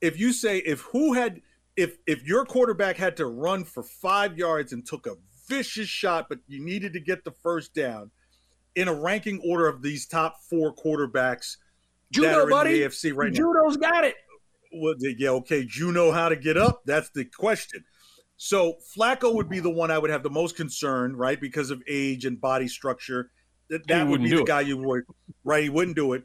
If 0.01 0.19
you 0.19 0.33
say 0.33 0.57
if 0.57 0.79
who 0.81 1.13
had 1.13 1.39
if 1.77 1.99
if 2.07 2.23
your 2.23 2.45
quarterback 2.45 2.97
had 2.97 3.15
to 3.17 3.27
run 3.27 3.63
for 3.63 3.83
5 3.83 4.39
yards 4.39 4.73
and 4.73 4.83
took 4.83 5.05
a 5.05 5.17
vicious 5.47 5.87
shot 5.87 6.29
but 6.29 6.39
you 6.47 6.65
needed 6.65 6.93
to 6.93 6.99
get 6.99 7.23
the 7.23 7.31
first 7.31 7.75
down 7.75 8.09
in 8.73 8.87
a 8.87 8.93
ranking 8.93 9.39
order 9.45 9.67
of 9.67 9.83
these 9.83 10.07
top 10.07 10.41
4 10.49 10.73
quarterbacks 10.73 11.57
Judo, 12.11 12.27
that 12.27 12.39
are 12.39 12.49
buddy. 12.49 12.73
in 12.73 12.79
the 12.79 12.85
AFC 12.87 13.15
right 13.15 13.31
Judo's 13.31 13.53
now. 13.53 13.69
Judo's 13.69 13.77
got 13.77 14.03
it. 14.05 14.15
Well, 14.73 14.95
yeah, 14.99 15.29
okay. 15.29 15.67
You 15.75 15.91
know 15.91 16.11
how 16.11 16.29
to 16.29 16.35
get 16.35 16.57
up? 16.57 16.81
That's 16.85 17.11
the 17.11 17.25
question. 17.25 17.85
So 18.43 18.77
Flacco 18.97 19.35
would 19.35 19.49
be 19.49 19.59
the 19.59 19.69
one 19.69 19.91
I 19.91 19.99
would 19.99 20.09
have 20.09 20.23
the 20.23 20.29
most 20.31 20.55
concern, 20.55 21.15
right, 21.15 21.39
because 21.39 21.69
of 21.69 21.83
age 21.87 22.25
and 22.25 22.41
body 22.41 22.67
structure. 22.67 23.29
That, 23.69 23.85
that 23.85 24.07
would 24.07 24.23
be 24.23 24.31
the 24.31 24.41
it. 24.41 24.47
guy 24.47 24.61
you 24.61 24.77
would, 24.77 25.03
right? 25.43 25.61
He 25.61 25.69
wouldn't 25.69 25.95
do 25.95 26.13
it. 26.13 26.23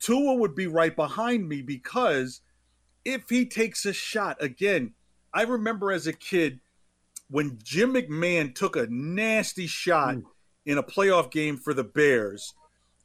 Tua 0.00 0.34
would 0.34 0.56
be 0.56 0.66
right 0.66 0.94
behind 0.94 1.48
me 1.48 1.62
because 1.62 2.40
if 3.04 3.28
he 3.28 3.46
takes 3.46 3.86
a 3.86 3.92
shot 3.92 4.42
again, 4.42 4.94
I 5.32 5.42
remember 5.42 5.92
as 5.92 6.08
a 6.08 6.12
kid 6.12 6.58
when 7.30 7.60
Jim 7.62 7.94
McMahon 7.94 8.52
took 8.52 8.74
a 8.74 8.88
nasty 8.90 9.68
shot 9.68 10.16
in 10.66 10.78
a 10.78 10.82
playoff 10.82 11.30
game 11.30 11.56
for 11.56 11.72
the 11.72 11.84
Bears. 11.84 12.54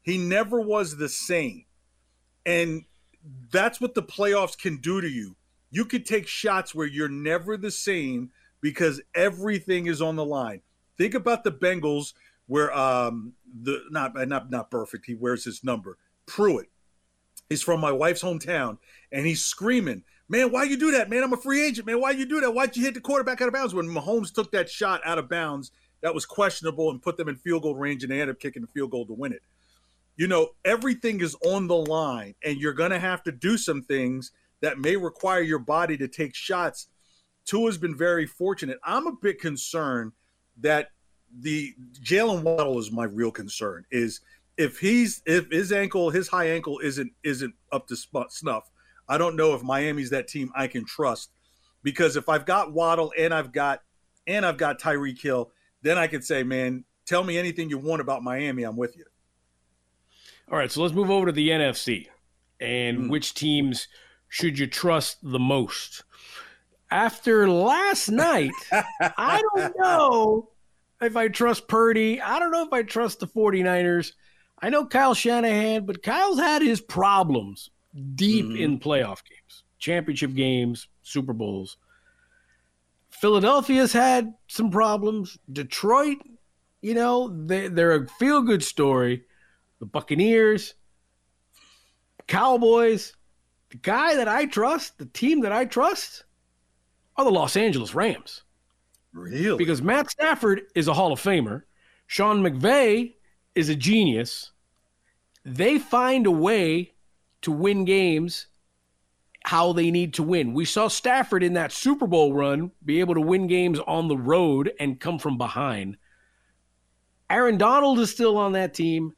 He 0.01 0.17
never 0.17 0.59
was 0.59 0.97
the 0.97 1.09
same, 1.09 1.65
and 2.43 2.85
that's 3.51 3.79
what 3.79 3.93
the 3.93 4.01
playoffs 4.01 4.57
can 4.57 4.77
do 4.77 4.99
to 4.99 5.07
you. 5.07 5.35
You 5.69 5.85
could 5.85 6.07
take 6.07 6.27
shots 6.27 6.73
where 6.73 6.87
you're 6.87 7.07
never 7.07 7.55
the 7.55 7.69
same 7.69 8.31
because 8.61 9.01
everything 9.15 9.87
is 9.87 10.01
on 10.01 10.15
the 10.15 10.25
line. 10.25 10.61
Think 10.97 11.13
about 11.13 11.43
the 11.43 11.51
Bengals 11.51 12.13
where 12.47 12.75
um 12.75 13.33
the 13.63 13.81
not 13.89 14.13
not 14.27 14.49
not 14.49 14.71
perfect. 14.71 15.05
He 15.05 15.15
wears 15.15 15.43
his 15.43 15.63
number. 15.63 15.97
Pruitt. 16.25 16.69
He's 17.49 17.61
from 17.63 17.79
my 17.79 17.91
wife's 17.91 18.23
hometown, 18.23 18.77
and 19.11 19.25
he's 19.25 19.45
screaming, 19.45 20.03
"Man, 20.27 20.51
why 20.51 20.63
you 20.63 20.77
do 20.77 20.91
that, 20.91 21.09
man? 21.09 21.23
I'm 21.23 21.31
a 21.31 21.37
free 21.37 21.63
agent, 21.63 21.87
man. 21.87 22.01
Why 22.01 22.11
you 22.11 22.25
do 22.25 22.41
that? 22.41 22.53
Why'd 22.53 22.75
you 22.75 22.83
hit 22.83 22.93
the 22.93 23.01
quarterback 23.01 23.41
out 23.41 23.47
of 23.47 23.53
bounds?" 23.53 23.73
When 23.73 23.87
Mahomes 23.87 24.33
took 24.33 24.51
that 24.51 24.69
shot 24.69 25.01
out 25.05 25.17
of 25.17 25.29
bounds, 25.29 25.71
that 26.01 26.13
was 26.13 26.25
questionable 26.25 26.89
and 26.91 27.01
put 27.01 27.15
them 27.15 27.29
in 27.29 27.35
field 27.35 27.63
goal 27.63 27.75
range, 27.75 28.03
and 28.03 28.11
they 28.11 28.19
ended 28.19 28.35
up 28.35 28.41
kicking 28.41 28.61
the 28.61 28.67
field 28.67 28.91
goal 28.91 29.05
to 29.05 29.13
win 29.13 29.31
it. 29.31 29.41
You 30.17 30.27
know, 30.27 30.49
everything 30.65 31.21
is 31.21 31.35
on 31.45 31.67
the 31.67 31.75
line, 31.75 32.35
and 32.43 32.59
you're 32.59 32.73
to 32.73 32.99
have 32.99 33.23
to 33.23 33.31
do 33.31 33.57
some 33.57 33.81
things 33.83 34.31
that 34.61 34.79
may 34.79 34.95
require 34.95 35.41
your 35.41 35.59
body 35.59 35.95
to 35.97 36.07
take 36.07 36.35
shots 36.35 36.87
Tua's 37.47 37.77
been 37.77 37.95
very 37.95 38.27
fortunate. 38.27 38.77
I'm 38.83 39.07
a 39.07 39.13
bit 39.13 39.41
concerned 39.41 40.11
that 40.59 40.89
the 41.39 41.73
Jaylen 42.01 42.43
Waddle 42.43 42.77
is 42.77 42.91
my 42.91 43.05
real 43.05 43.31
concern. 43.31 43.85
Is 43.89 44.21
if 44.57 44.77
he's 44.77 45.21
if 45.25 45.49
his 45.49 45.71
ankle, 45.71 46.09
his 46.09 46.27
high 46.27 46.49
ankle 46.49 46.79
isn't 46.79 47.11
isn't 47.23 47.55
up 47.71 47.87
to 47.87 47.95
snuff. 47.95 48.69
I 49.09 49.17
don't 49.17 49.35
know 49.35 49.53
if 49.53 49.63
Miami's 49.63 50.09
that 50.09 50.27
team 50.27 50.51
I 50.55 50.67
can 50.67 50.85
trust 50.85 51.31
because 51.83 52.17
if 52.17 52.27
I've 52.27 52.45
got 52.45 52.73
Waddle 52.73 53.13
and 53.17 53.33
I've 53.33 53.51
got 53.51 53.81
and 54.27 54.45
I've 54.45 54.57
got 54.57 54.79
Tyreek 54.79 55.21
Hill, 55.21 55.51
then 55.81 55.97
I 55.97 56.07
can 56.07 56.21
say, 56.21 56.43
man, 56.43 56.83
tell 57.05 57.23
me 57.23 57.37
anything 57.37 57.69
you 57.69 57.77
want 57.77 58.01
about 58.01 58.23
Miami. 58.23 58.63
I'm 58.63 58.75
with 58.75 58.97
you. 58.97 59.05
All 60.51 60.57
right, 60.57 60.71
so 60.71 60.81
let's 60.81 60.93
move 60.93 61.09
over 61.09 61.27
to 61.27 61.31
the 61.31 61.49
NFC 61.49 62.07
and 62.59 62.97
mm. 62.97 63.09
which 63.09 63.33
teams 63.33 63.87
should 64.29 64.59
you 64.59 64.67
trust 64.67 65.17
the 65.23 65.39
most? 65.39 66.03
After 66.89 67.49
last 67.49 68.09
night, 68.09 68.51
I 68.71 69.41
don't 69.55 69.75
know 69.79 70.49
if 71.01 71.15
I 71.15 71.27
trust 71.27 71.67
Purdy. 71.67 72.21
I 72.21 72.39
don't 72.39 72.51
know 72.51 72.65
if 72.65 72.73
I 72.73 72.83
trust 72.83 73.19
the 73.19 73.27
49ers. 73.27 74.13
I 74.59 74.69
know 74.69 74.85
Kyle 74.85 75.13
Shanahan, 75.13 75.85
but 75.85 76.01
Kyle's 76.01 76.39
had 76.39 76.61
his 76.61 76.81
problems 76.81 77.69
deep 78.15 78.45
mm-hmm. 78.45 78.63
in 78.63 78.79
playoff 78.79 79.21
games, 79.23 79.63
championship 79.77 80.33
games, 80.33 80.87
Super 81.03 81.33
Bowls. 81.33 81.77
Philadelphia's 83.09 83.93
had 83.93 84.33
some 84.47 84.69
problems. 84.69 85.37
Detroit, 85.51 86.17
you 86.81 86.93
know, 86.93 87.29
they, 87.45 87.67
they're 87.67 88.03
a 88.03 88.07
feel 88.07 88.41
good 88.41 88.63
story. 88.63 89.23
The 89.79 89.85
Buccaneers, 89.85 90.73
Cowboys, 92.27 93.13
the 93.69 93.77
guy 93.77 94.15
that 94.15 94.27
I 94.27 94.45
trust, 94.45 94.97
the 94.97 95.05
team 95.05 95.41
that 95.41 95.51
I 95.51 95.65
trust, 95.65 96.25
are 97.17 97.25
the 97.25 97.31
Los 97.31 97.57
Angeles 97.57 97.95
Rams. 97.95 98.43
Really? 99.13 99.57
Because 99.57 99.81
Matt 99.81 100.09
Stafford 100.11 100.63
is 100.75 100.87
a 100.87 100.93
Hall 100.93 101.11
of 101.11 101.19
Famer. 101.19 101.63
Sean 102.05 102.41
McVay 102.41 103.15
is 103.55 103.69
a 103.69 103.75
genius. 103.75 104.51
They 105.43 105.79
find 105.79 106.27
a 106.27 106.31
way 106.31 106.93
to 107.41 107.51
win 107.51 107.85
games 107.85 108.47
how 109.45 109.71
they 109.71 109.91
need 109.91 110.13
to 110.15 110.23
win. 110.23 110.53
We 110.53 110.65
saw 110.65 110.89
Stafford 110.89 111.41
in 111.41 111.53
that 111.53 111.71
Super 111.71 112.05
Bowl 112.05 112.33
run 112.33 112.71
be 112.83 112.99
able 112.99 113.13
to 113.13 113.21
win 113.21 113.47
games 113.47 113.79
on 113.87 114.09
the 114.09 114.17
road 114.17 114.73
and 114.79 114.99
come 114.99 115.19
from 115.19 115.37
behind. 115.37 115.97
Aaron 117.29 117.57
Donald 117.57 117.99
is 117.99 118.11
still 118.11 118.37
on 118.37 118.51
that 118.53 118.73
team. 118.73 119.13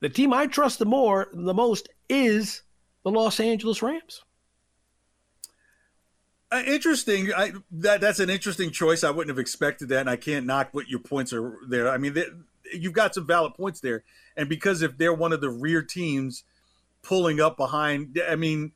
The 0.00 0.08
team 0.08 0.32
I 0.32 0.48
trust 0.48 0.80
the 0.80 0.86
more 0.86 1.28
the 1.32 1.54
most 1.54 1.88
is 2.08 2.62
the 3.04 3.10
Los 3.10 3.38
Angeles 3.38 3.80
Rams. 3.80 4.22
Uh, 6.54 6.62
interesting. 6.68 7.32
I, 7.34 7.50
that 7.72 8.00
that's 8.00 8.20
an 8.20 8.30
interesting 8.30 8.70
choice. 8.70 9.02
I 9.02 9.10
wouldn't 9.10 9.28
have 9.28 9.40
expected 9.40 9.88
that, 9.88 10.00
and 10.00 10.10
I 10.10 10.14
can't 10.14 10.46
knock 10.46 10.68
what 10.70 10.88
your 10.88 11.00
points 11.00 11.32
are 11.32 11.56
there. 11.68 11.88
I 11.88 11.98
mean, 11.98 12.14
they, 12.14 12.26
you've 12.72 12.92
got 12.92 13.12
some 13.12 13.26
valid 13.26 13.54
points 13.54 13.80
there, 13.80 14.04
and 14.36 14.48
because 14.48 14.80
if 14.80 14.96
they're 14.96 15.12
one 15.12 15.32
of 15.32 15.40
the 15.40 15.50
rear 15.50 15.82
teams 15.82 16.44
pulling 17.02 17.40
up 17.40 17.56
behind, 17.56 18.20
I 18.28 18.36
mean, 18.36 18.70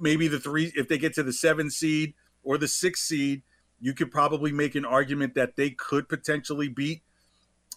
maybe 0.00 0.28
the 0.28 0.40
three 0.40 0.72
if 0.74 0.88
they 0.88 0.96
get 0.96 1.12
to 1.14 1.22
the 1.22 1.34
seven 1.34 1.70
seed 1.70 2.14
or 2.42 2.56
the 2.56 2.68
six 2.68 3.02
seed, 3.02 3.42
you 3.82 3.92
could 3.92 4.10
probably 4.10 4.50
make 4.50 4.74
an 4.74 4.86
argument 4.86 5.34
that 5.34 5.56
they 5.56 5.68
could 5.68 6.08
potentially 6.08 6.68
beat, 6.68 7.02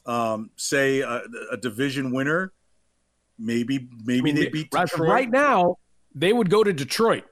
um, 0.05 0.51
say, 0.55 1.01
a, 1.01 1.21
a 1.51 1.57
division 1.57 2.13
winner. 2.13 2.53
Maybe, 3.38 3.89
maybe 4.05 4.31
they 4.31 4.47
beat 4.47 4.71
Detroit. 4.71 5.09
Right 5.09 5.29
now, 5.29 5.79
they 6.15 6.31
would 6.31 6.50
go 6.50 6.63
to 6.63 6.71
Detroit 6.71 7.25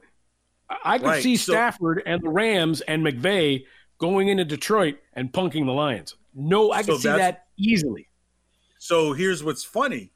I 0.83 0.97
could 0.97 1.07
right. 1.07 1.23
see 1.23 1.37
Stafford 1.37 2.01
so, 2.05 2.11
and 2.11 2.21
the 2.21 2.29
Rams 2.29 2.81
and 2.81 3.05
McVay 3.05 3.65
going 3.97 4.29
into 4.29 4.45
Detroit 4.45 4.97
and 5.13 5.31
punking 5.31 5.65
the 5.65 5.71
Lions. 5.71 6.15
No, 6.33 6.71
I 6.71 6.81
so 6.81 6.93
can 6.93 7.01
see 7.01 7.07
that 7.09 7.45
easily. 7.57 8.07
So 8.79 9.13
here's 9.13 9.43
what's 9.43 9.63
funny. 9.63 10.11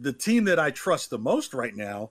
The 0.00 0.12
team 0.12 0.44
that 0.44 0.58
I 0.58 0.70
trust 0.70 1.10
the 1.10 1.18
most 1.18 1.54
right 1.54 1.74
now 1.74 2.10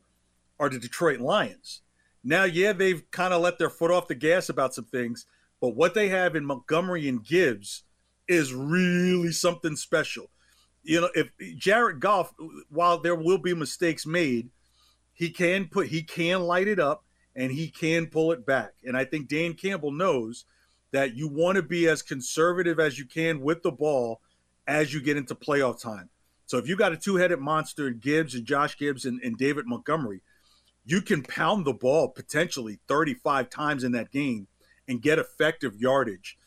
are 0.59 0.69
the 0.69 0.79
Detroit 0.79 1.19
Lions. 1.19 1.81
Now, 2.23 2.43
yeah, 2.43 2.73
they've 2.73 3.09
kind 3.11 3.33
of 3.33 3.41
let 3.41 3.59
their 3.59 3.69
foot 3.69 3.91
off 3.91 4.07
the 4.07 4.15
gas 4.15 4.49
about 4.49 4.73
some 4.73 4.85
things, 4.85 5.25
but 5.61 5.75
what 5.75 5.93
they 5.93 6.09
have 6.09 6.35
in 6.35 6.45
Montgomery 6.45 7.07
and 7.07 7.23
Gibbs 7.23 7.83
is 8.27 8.53
really 8.53 9.31
something 9.31 9.75
special. 9.75 10.29
You 10.83 11.01
know, 11.01 11.09
if 11.15 11.31
Jared 11.57 11.99
Goff, 11.99 12.33
while 12.69 12.99
there 12.99 13.15
will 13.15 13.37
be 13.37 13.53
mistakes 13.53 14.05
made, 14.05 14.49
he 15.13 15.29
can 15.29 15.67
put 15.67 15.87
he 15.87 16.01
can 16.01 16.41
light 16.41 16.67
it 16.67 16.79
up 16.79 17.03
and 17.39 17.53
he 17.53 17.69
can 17.69 18.07
pull 18.07 18.33
it 18.33 18.45
back. 18.45 18.73
And 18.83 18.97
I 18.97 19.05
think 19.05 19.29
Dan 19.29 19.53
Campbell 19.53 19.93
knows 19.93 20.45
that 20.91 21.15
you 21.15 21.27
want 21.27 21.55
to 21.55 21.63
be 21.63 21.87
as 21.87 22.01
conservative 22.01 22.79
as 22.79 22.99
you 22.99 23.05
can 23.05 23.39
with 23.39 23.63
the 23.63 23.71
ball 23.71 24.19
as 24.67 24.93
you 24.93 25.01
get 25.01 25.17
into 25.17 25.33
playoff 25.33 25.81
time. 25.81 26.09
So 26.45 26.57
if 26.57 26.67
you 26.67 26.75
got 26.75 26.91
a 26.91 26.97
two-headed 26.97 27.39
monster 27.39 27.87
in 27.87 27.99
Gibbs 27.99 28.35
and 28.35 28.45
Josh 28.45 28.77
Gibbs 28.77 29.05
and, 29.05 29.21
and 29.23 29.37
David 29.37 29.67
Montgomery, 29.67 30.21
you 30.85 31.01
can 31.01 31.23
pound 31.23 31.65
the 31.65 31.73
ball 31.73 32.09
potentially 32.09 32.79
35 32.87 33.49
times 33.49 33.83
in 33.83 33.93
that 33.93 34.11
game 34.11 34.47
and 34.87 35.01
get 35.01 35.19
effective 35.19 35.79
yardage. 35.79 36.37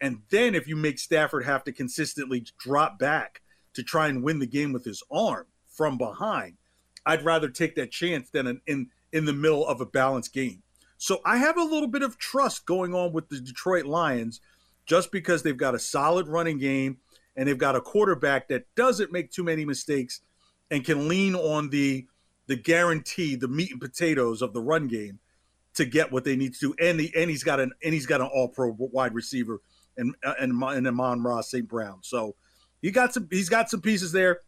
And 0.00 0.22
then 0.30 0.54
if 0.54 0.66
you 0.66 0.76
make 0.76 0.98
Stafford 0.98 1.44
have 1.44 1.64
to 1.64 1.72
consistently 1.72 2.46
drop 2.58 2.98
back 2.98 3.42
to 3.74 3.82
try 3.82 4.08
and 4.08 4.22
win 4.22 4.38
the 4.38 4.46
game 4.46 4.72
with 4.72 4.84
his 4.84 5.02
arm 5.10 5.46
from 5.66 5.98
behind, 5.98 6.56
I'd 7.04 7.24
rather 7.24 7.48
take 7.48 7.74
that 7.74 7.90
chance 7.90 8.30
than 8.30 8.46
an 8.46 8.60
in 8.66 8.90
in 9.12 9.24
the 9.24 9.32
middle 9.32 9.66
of 9.66 9.80
a 9.80 9.86
balanced 9.86 10.32
game. 10.32 10.62
So 10.98 11.20
I 11.24 11.38
have 11.38 11.56
a 11.56 11.62
little 11.62 11.88
bit 11.88 12.02
of 12.02 12.18
trust 12.18 12.66
going 12.66 12.94
on 12.94 13.12
with 13.12 13.28
the 13.28 13.40
Detroit 13.40 13.86
Lions 13.86 14.40
just 14.84 15.12
because 15.12 15.42
they've 15.42 15.56
got 15.56 15.74
a 15.74 15.78
solid 15.78 16.28
running 16.28 16.58
game 16.58 16.98
and 17.36 17.48
they've 17.48 17.56
got 17.56 17.76
a 17.76 17.80
quarterback 17.80 18.48
that 18.48 18.64
doesn't 18.74 19.12
make 19.12 19.30
too 19.30 19.44
many 19.44 19.64
mistakes 19.64 20.20
and 20.70 20.84
can 20.84 21.08
lean 21.08 21.34
on 21.34 21.70
the 21.70 22.06
the 22.48 22.56
guarantee, 22.56 23.36
the 23.36 23.46
meat 23.46 23.70
and 23.70 23.80
potatoes 23.80 24.40
of 24.40 24.54
the 24.54 24.60
run 24.60 24.88
game 24.88 25.20
to 25.74 25.84
get 25.84 26.10
what 26.10 26.24
they 26.24 26.34
need 26.34 26.54
to 26.54 26.58
do. 26.58 26.74
And 26.80 26.98
the 26.98 27.12
and 27.16 27.30
he's 27.30 27.44
got 27.44 27.60
an 27.60 27.72
and 27.84 27.94
he's 27.94 28.06
got 28.06 28.20
an 28.20 28.28
All 28.34 28.48
Pro 28.48 28.74
wide 28.78 29.14
receiver 29.14 29.60
and 29.96 30.14
and 30.22 30.60
and 30.62 30.88
Amon-Ra 30.88 31.42
St. 31.42 31.68
Brown. 31.68 31.98
So 32.02 32.34
he 32.82 32.90
got 32.90 33.14
some 33.14 33.28
he's 33.30 33.48
got 33.48 33.70
some 33.70 33.80
pieces 33.80 34.12
there. 34.12 34.40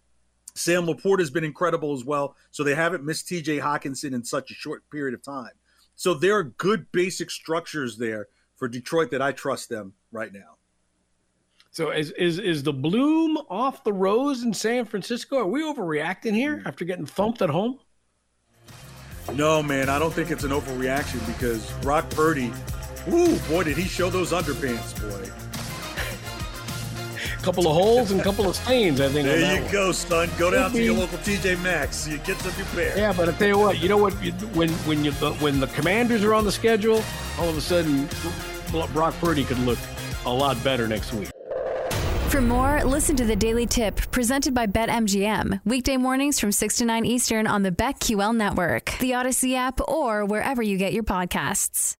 Sam 0.54 0.86
LaPorta 0.86 1.20
has 1.20 1.30
been 1.30 1.44
incredible 1.44 1.92
as 1.92 2.04
well. 2.04 2.36
So 2.50 2.64
they 2.64 2.74
haven't 2.74 3.04
missed 3.04 3.28
TJ 3.28 3.60
Hockenson 3.60 4.14
in 4.14 4.24
such 4.24 4.50
a 4.50 4.54
short 4.54 4.88
period 4.90 5.14
of 5.14 5.22
time. 5.22 5.52
So 5.96 6.14
there 6.14 6.36
are 6.36 6.44
good 6.44 6.90
basic 6.92 7.30
structures 7.30 7.98
there 7.98 8.28
for 8.56 8.68
Detroit 8.68 9.10
that 9.10 9.22
I 9.22 9.32
trust 9.32 9.68
them 9.68 9.94
right 10.12 10.32
now. 10.32 10.56
So 11.72 11.90
is 11.90 12.10
is 12.12 12.38
is 12.38 12.62
the 12.62 12.72
bloom 12.72 13.38
off 13.48 13.84
the 13.84 13.92
rose 13.92 14.42
in 14.42 14.52
San 14.52 14.86
Francisco? 14.86 15.38
Are 15.38 15.46
we 15.46 15.62
overreacting 15.62 16.34
here 16.34 16.60
hmm. 16.60 16.66
after 16.66 16.84
getting 16.84 17.06
thumped 17.06 17.42
at 17.42 17.50
home? 17.50 17.78
No, 19.34 19.62
man, 19.62 19.88
I 19.88 19.98
don't 19.98 20.12
think 20.12 20.30
it's 20.30 20.42
an 20.42 20.50
overreaction 20.50 21.24
because 21.26 21.70
Brock 21.82 22.10
Purdy, 22.10 22.52
ooh, 23.08 23.36
boy, 23.40 23.62
did 23.62 23.76
he 23.76 23.84
show 23.84 24.10
those 24.10 24.32
underpants, 24.32 24.98
boy. 25.00 25.49
A 27.40 27.42
couple 27.42 27.66
of 27.66 27.74
holes 27.74 28.10
and 28.10 28.20
a 28.20 28.22
couple 28.22 28.46
of 28.46 28.54
stains, 28.54 29.00
I 29.00 29.08
think. 29.08 29.26
There 29.26 29.56
you 29.56 29.62
one. 29.62 29.72
go, 29.72 29.92
son. 29.92 30.28
Go 30.36 30.50
down 30.50 30.72
to 30.72 30.82
your 30.82 30.94
local 30.94 31.16
TJ 31.18 31.62
Maxx. 31.62 32.06
You 32.06 32.18
get 32.18 32.38
some 32.38 32.54
new 32.58 32.64
pair. 32.66 32.96
Yeah, 32.98 33.14
but 33.16 33.30
I 33.30 33.32
tell 33.32 33.48
you 33.48 33.58
what, 33.58 33.78
you 33.80 33.88
know 33.88 33.96
what? 33.96 34.12
When 34.54 34.68
when 34.68 35.04
you 35.04 35.12
when 35.12 35.58
the 35.58 35.66
Commanders 35.68 36.22
are 36.22 36.34
on 36.34 36.44
the 36.44 36.52
schedule, 36.52 37.02
all 37.38 37.48
of 37.48 37.56
a 37.56 37.60
sudden, 37.62 38.08
Brock 38.92 39.14
Purdy 39.20 39.44
could 39.44 39.58
look 39.60 39.78
a 40.26 40.30
lot 40.30 40.62
better 40.62 40.86
next 40.86 41.14
week. 41.14 41.30
For 42.28 42.42
more, 42.42 42.84
listen 42.84 43.16
to 43.16 43.24
the 43.24 43.34
Daily 43.34 43.66
Tip 43.66 43.96
presented 44.10 44.54
by 44.54 44.66
BetMGM. 44.66 45.62
Weekday 45.64 45.96
mornings 45.96 46.38
from 46.38 46.52
6 46.52 46.76
to 46.76 46.84
9 46.84 47.04
Eastern 47.04 47.46
on 47.46 47.62
the 47.62 47.72
BetQL 47.72 48.36
network, 48.36 48.96
the 49.00 49.14
Odyssey 49.14 49.56
app, 49.56 49.80
or 49.88 50.24
wherever 50.24 50.62
you 50.62 50.76
get 50.76 50.92
your 50.92 51.02
podcasts. 51.02 51.96